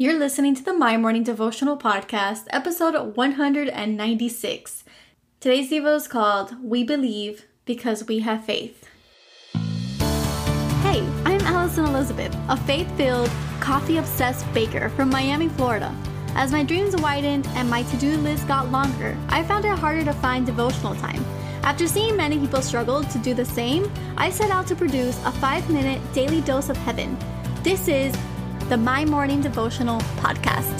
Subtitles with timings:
[0.00, 4.84] You're listening to the My Morning Devotional Podcast, episode 196.
[5.40, 8.88] Today's Devo is called We Believe Because We Have Faith.
[9.52, 15.94] Hey, I'm Alison Elizabeth, a faith filled, coffee obsessed baker from Miami, Florida.
[16.28, 20.04] As my dreams widened and my to do list got longer, I found it harder
[20.04, 21.22] to find devotional time.
[21.62, 25.32] After seeing many people struggle to do the same, I set out to produce a
[25.32, 27.18] five minute daily dose of heaven.
[27.62, 28.16] This is
[28.70, 30.78] the My Morning Devotional podcast.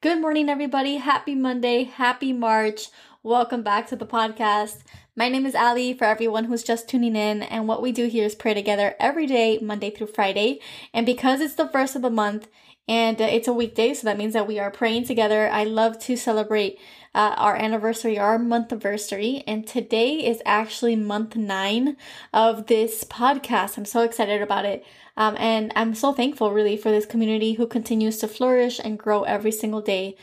[0.00, 0.96] Good morning, everybody.
[0.96, 1.84] Happy Monday.
[1.84, 2.88] Happy March.
[3.22, 4.78] Welcome back to the podcast.
[5.14, 7.44] My name is Ali for everyone who's just tuning in.
[7.44, 10.58] And what we do here is pray together every day, Monday through Friday.
[10.92, 12.48] And because it's the first of the month
[12.88, 15.48] and uh, it's a weekday, so that means that we are praying together.
[15.50, 16.78] I love to celebrate
[17.14, 21.96] uh, our anniversary, our month anniversary, and today is actually month nine
[22.32, 23.76] of this podcast.
[23.76, 24.84] I'm so excited about it.
[25.16, 29.22] Um, and I'm so thankful really for this community who continues to flourish and grow
[29.22, 30.16] every single day.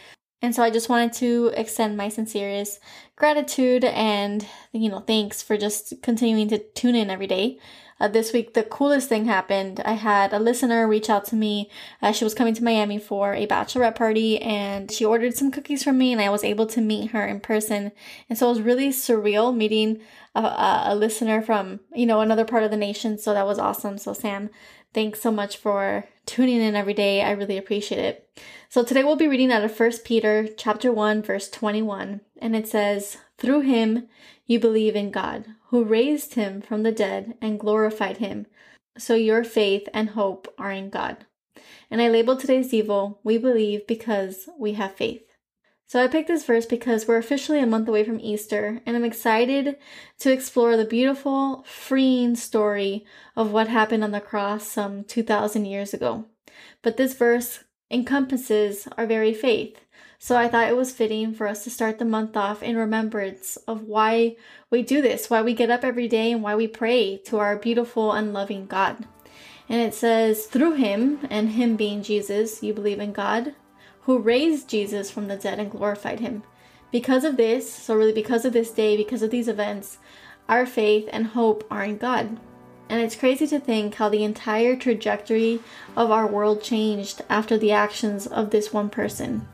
[0.43, 2.79] And so I just wanted to extend my sincerest
[3.15, 7.59] gratitude and, you know, thanks for just continuing to tune in every day.
[7.99, 9.81] Uh, this week, the coolest thing happened.
[9.85, 11.69] I had a listener reach out to me.
[12.01, 15.83] Uh, she was coming to Miami for a bachelorette party and she ordered some cookies
[15.83, 17.91] from me and I was able to meet her in person.
[18.29, 20.01] And so it was really surreal meeting
[20.35, 23.17] a, a listener from, you know, another part of the nation.
[23.17, 23.97] So that was awesome.
[23.97, 24.49] So Sam,
[24.93, 27.21] thanks so much for tuning in every day.
[27.21, 28.29] I really appreciate it.
[28.69, 32.67] So today we'll be reading out of 1 Peter chapter 1 verse 21 and it
[32.67, 34.07] says, "Through him
[34.45, 38.47] you believe in God, who raised him from the dead and glorified him.
[38.97, 41.25] So your faith and hope are in God."
[41.91, 45.27] And I labeled today's Devo, "We believe because we have faith."
[45.87, 49.03] So I picked this verse because we're officially a month away from Easter, and I'm
[49.03, 49.77] excited
[50.19, 55.93] to explore the beautiful, freeing story of what happened on the cross some 2,000 years
[55.93, 56.25] ago.
[56.81, 59.79] But this verse encompasses our very faith.
[60.17, 63.57] So I thought it was fitting for us to start the month off in remembrance
[63.67, 64.37] of why
[64.69, 67.57] we do this, why we get up every day, and why we pray to our
[67.57, 69.05] beautiful and loving God.
[69.69, 73.53] And it says, through him, and him being Jesus, you believe in God,
[74.01, 76.43] who raised Jesus from the dead and glorified him.
[76.91, 79.97] Because of this, so really because of this day, because of these events,
[80.47, 82.39] our faith and hope are in God.
[82.93, 85.61] And it's crazy to think how the entire trajectory
[85.95, 89.47] of our world changed after the actions of this one person.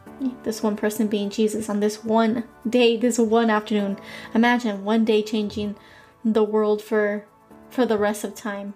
[0.44, 3.98] This one person being Jesus on this one day, this one afternoon.
[4.36, 5.78] Imagine one day changing
[6.26, 7.24] the world for
[7.70, 8.74] for the rest of time.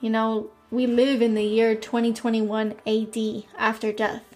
[0.00, 4.33] You know, we live in the year 2021 AD after death.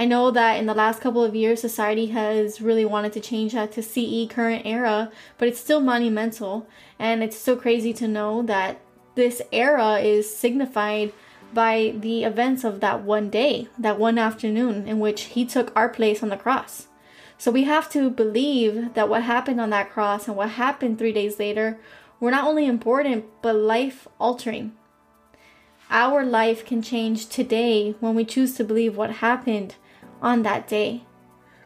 [0.00, 3.52] I know that in the last couple of years, society has really wanted to change
[3.52, 6.66] that to CE current era, but it's still monumental.
[6.98, 8.80] And it's so crazy to know that
[9.14, 11.12] this era is signified
[11.52, 15.90] by the events of that one day, that one afternoon in which he took our
[15.90, 16.86] place on the cross.
[17.36, 21.12] So we have to believe that what happened on that cross and what happened three
[21.12, 21.78] days later
[22.20, 24.72] were not only important, but life altering.
[25.90, 29.74] Our life can change today when we choose to believe what happened
[30.20, 31.02] on that day.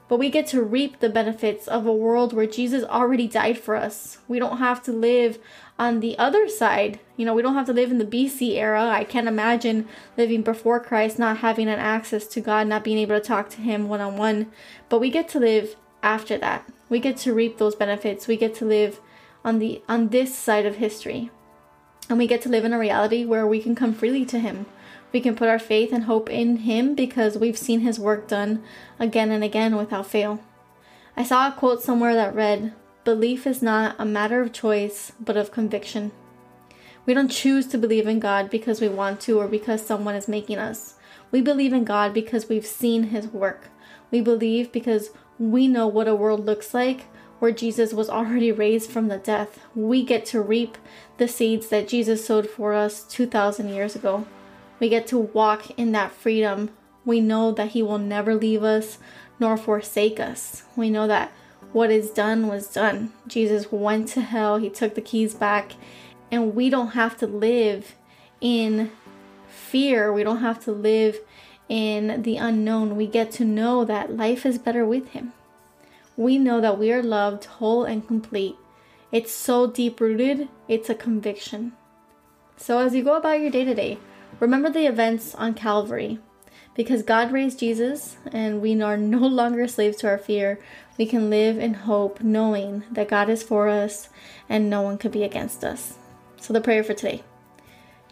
[0.09, 3.75] But we get to reap the benefits of a world where Jesus already died for
[3.75, 4.19] us.
[4.29, 5.39] We don't have to live
[5.79, 7.01] on the other side.
[7.17, 8.91] You know, we don't have to live in the BC era.
[8.91, 13.19] I can't imagine living before Christ, not having an access to God, not being able
[13.19, 14.53] to talk to Him one on one.
[14.91, 16.69] But we get to live after that.
[16.91, 18.29] We get to reap those benefits.
[18.29, 19.01] We get to live
[19.43, 21.31] on the on this side of history.
[22.11, 24.67] And we get to live in a reality where we can come freely to Him
[25.15, 28.65] we can put our faith and hope in Him because we've seen His work done
[28.99, 30.41] again and again without fail.
[31.17, 35.37] I saw a quote somewhere that read, Belief is not a matter of choice, but
[35.37, 36.11] of conviction.
[37.07, 40.27] We don't choose to believe in God because we want to or because someone is
[40.27, 40.95] making us.
[41.31, 43.69] We believe in God because we've seen His work.
[44.11, 47.03] We believe because we know what a world looks like
[47.39, 49.61] where Jesus was already raised from the death.
[49.77, 50.77] We get to reap
[51.19, 54.27] the seeds that Jesus sowed for us 2,000 years ago.
[54.85, 56.69] We get to walk in that freedom.
[57.07, 58.99] We know that He will never leave us
[59.41, 60.65] nor forsake us.
[60.77, 61.33] We know that
[61.73, 63.15] what is done was done.
[63.27, 65.73] Jesus went to hell, He took the keys back,
[66.31, 67.95] and we don't have to live
[68.43, 68.93] in
[69.49, 70.13] fear.
[70.13, 71.19] We don't have to live
[71.67, 72.95] in the unknown.
[72.95, 75.33] We get to know that life is better with Him.
[76.15, 78.57] We know that we are loved whole and complete.
[79.11, 81.73] It's so deep rooted, it's a conviction.
[82.59, 83.99] So, as you go about your day to day,
[84.41, 86.19] Remember the events on Calvary.
[86.75, 90.59] Because God raised Jesus and we are no longer slaves to our fear,
[90.99, 94.09] we can live in hope knowing that God is for us
[94.49, 95.99] and no one could be against us.
[96.41, 97.23] So, the prayer for today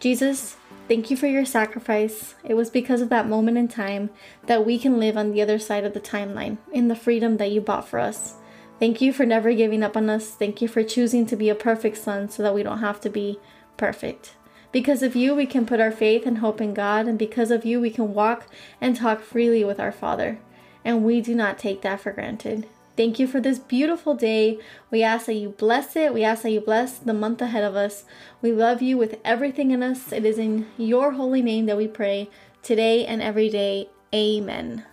[0.00, 0.56] Jesus,
[0.88, 2.34] thank you for your sacrifice.
[2.44, 4.10] It was because of that moment in time
[4.46, 7.50] that we can live on the other side of the timeline in the freedom that
[7.50, 8.34] you bought for us.
[8.78, 10.30] Thank you for never giving up on us.
[10.30, 13.10] Thank you for choosing to be a perfect son so that we don't have to
[13.10, 13.38] be
[13.76, 14.34] perfect.
[14.72, 17.66] Because of you, we can put our faith and hope in God, and because of
[17.66, 18.46] you, we can walk
[18.80, 20.38] and talk freely with our Father.
[20.84, 22.66] And we do not take that for granted.
[22.96, 24.58] Thank you for this beautiful day.
[24.90, 26.12] We ask that you bless it.
[26.12, 28.04] We ask that you bless the month ahead of us.
[28.40, 30.12] We love you with everything in us.
[30.12, 32.28] It is in your holy name that we pray
[32.62, 33.88] today and every day.
[34.14, 34.84] Amen.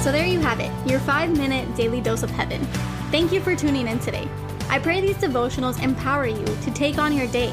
[0.00, 2.64] So there you have it, your five minute daily dose of heaven.
[3.10, 4.28] Thank you for tuning in today.
[4.68, 7.52] I pray these devotionals empower you to take on your day.